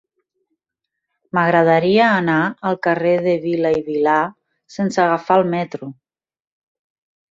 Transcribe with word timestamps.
M'agradaria 1.37 2.07
anar 2.23 2.39
al 2.71 2.81
carrer 2.89 3.13
de 3.29 3.37
Vila 3.47 3.75
i 3.79 3.87
Vilà 3.93 4.19
sense 4.81 5.09
agafar 5.09 5.41
el 5.45 5.51
metro. 5.57 5.97